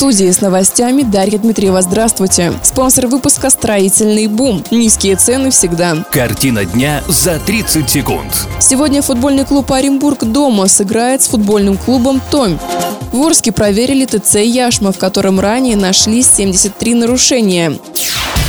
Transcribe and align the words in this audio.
Студии 0.00 0.30
с 0.30 0.40
новостями 0.40 1.02
Дарья 1.02 1.36
Дмитриева. 1.36 1.82
Здравствуйте. 1.82 2.54
Спонсор 2.62 3.06
выпуска 3.06 3.50
«Строительный 3.50 4.28
бум». 4.28 4.64
Низкие 4.70 5.14
цены 5.14 5.50
всегда. 5.50 5.94
Картина 6.10 6.64
дня 6.64 7.04
за 7.06 7.38
30 7.38 7.90
секунд. 7.90 8.32
Сегодня 8.60 9.02
футбольный 9.02 9.44
клуб 9.44 9.70
«Оренбург» 9.70 10.24
дома 10.24 10.68
сыграет 10.68 11.20
с 11.20 11.28
футбольным 11.28 11.76
клубом 11.76 12.22
«Томь». 12.30 12.56
В 13.12 13.20
Орске 13.20 13.52
проверили 13.52 14.06
ТЦ 14.06 14.36
«Яшма», 14.36 14.92
в 14.92 14.96
котором 14.96 15.38
ранее 15.38 15.76
нашли 15.76 16.22
73 16.22 16.94
нарушения. 16.94 17.78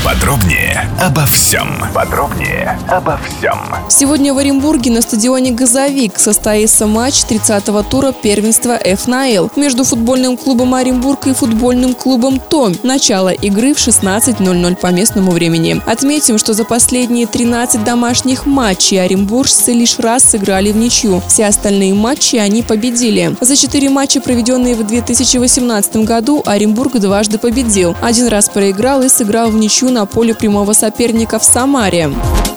Подробнее 0.04 0.90
обо 1.00 1.28
всем. 1.28 1.68
Подробнее 1.94 2.80
обо 2.88 3.20
всем. 3.20 3.60
Сегодня 3.88 4.34
в 4.34 4.40
Оренбурге 4.40 4.90
на 4.90 5.04
стадионе 5.04 5.52
«Газовик» 5.52 6.18
состоится 6.18 6.88
матч 6.88 7.24
30-го 7.30 7.84
тура 7.84 8.12
первенства 8.12 8.80
ФНЛ 8.84 9.52
между 9.56 9.84
футбольным 9.84 10.38
клубом 10.38 10.74
«Оренбург» 10.74 11.28
и 11.28 11.34
футбольным 11.34 11.94
клубом 11.94 12.40
«Томь». 12.40 12.76
Начало 12.82 13.30
игры 13.30 13.76
в 13.76 13.78
16.00 13.78 14.76
по 14.78 14.88
местному 14.88 15.30
времени. 15.30 15.80
Отметим, 15.86 16.40
что 16.40 16.54
за 16.54 16.66
последние 16.66 17.28
13 17.28 17.84
домашних 17.84 18.48
матчей 18.48 19.04
оренбуржцы 19.04 19.72
лишь 19.72 20.00
раз 20.00 20.24
сыграли 20.24 20.72
в 20.72 20.78
ничью. 20.78 21.22
Все 21.28 21.46
остальные 21.46 21.94
матчи 21.94 22.38
они 22.38 22.64
победили. 22.64 23.36
За 23.40 23.56
четыре 23.56 23.90
матча, 23.92 24.20
проведенные 24.20 24.74
в 24.74 24.84
2018 24.84 25.98
году, 25.98 26.42
Оренбург 26.44 26.94
дважды 26.94 27.38
победил. 27.38 27.96
Один 28.02 28.30
раз 28.30 28.50
проиграл 28.50 29.04
и 29.04 29.10
сыграл 29.10 29.52
в 29.52 29.56
ничью 29.56 29.91
на 29.92 30.06
поле 30.06 30.34
прямого 30.34 30.74
соперника 30.74 31.38
в 31.38 31.44
Самаре. 31.44 32.10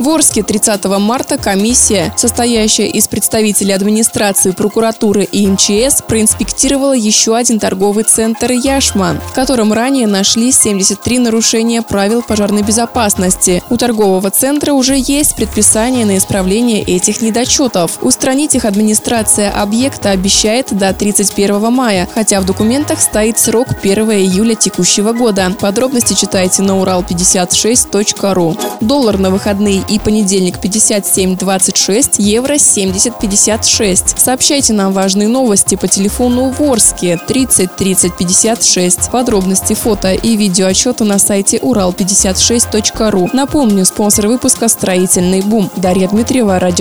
В 0.05 0.08
Орске 0.10 0.42
30 0.42 0.84
марта 0.98 1.38
комиссия, 1.38 2.12
состоящая 2.14 2.88
из 2.88 3.08
представителей 3.08 3.72
администрации, 3.72 4.50
прокуратуры 4.50 5.24
и 5.24 5.47
МЧС, 5.47 6.02
проинспектировала 6.06 6.92
еще 6.92 7.34
один 7.34 7.58
торговый 7.58 8.05
центр 8.05 8.52
«Яшма», 8.52 9.19
в 9.30 9.32
котором 9.32 9.72
ранее 9.72 10.06
нашли 10.06 10.52
73 10.52 11.20
нарушения 11.20 11.80
правил 11.80 12.20
пожарной 12.20 12.60
безопасности. 12.60 13.62
У 13.70 13.78
торгового 13.78 14.30
центра 14.30 14.75
уже 14.75 14.97
есть 14.98 15.36
предписание 15.36 16.05
на 16.05 16.19
исправление 16.19 16.82
этих 16.82 17.22
недочетов. 17.22 17.92
Устранить 18.02 18.55
их 18.55 18.66
администрация 18.66 19.50
объекта 19.50 20.10
обещает 20.10 20.66
до 20.70 20.92
31 20.92 21.72
мая, 21.72 22.06
хотя 22.14 22.42
в 22.42 22.44
документах 22.44 23.00
стоит 23.00 23.38
срок 23.38 23.69
1 23.82 24.10
июля 24.10 24.55
текущего 24.55 25.14
года. 25.14 25.50
Подробности 25.58 26.12
читайте 26.12 26.60
на 26.60 26.72
урал56.ру. 26.72 28.58
Доллар 28.82 29.16
на 29.16 29.30
выходные 29.30 29.82
и 29.94 29.94
понедельник 29.98 30.59
57.26, 30.59 32.17
евро 32.19 32.55
70.56. 32.55 34.19
Сообщайте 34.19 34.73
нам 34.73 34.92
важные 34.92 35.28
новости 35.28 35.77
по 35.77 35.89
телефону 35.89 36.50
в 36.50 36.62
Орске 36.62 37.19
30 37.27 37.77
30 37.77 38.17
56. 38.17 39.11
Подробности, 39.11 39.75
фото 39.75 40.12
и 40.12 40.37
видео 40.37 40.67
отчета 40.67 41.05
на 41.05 41.19
сайте 41.19 41.59
урал56.ру. 41.59 43.31
Напомню, 43.33 43.84
спонсор 43.84 44.27
выпуска 44.27 44.69
«Строительный 44.69 45.41
бум». 45.41 45.70
Дарья 45.77 46.09
Дмитриева, 46.09 46.59
радио 46.59 46.75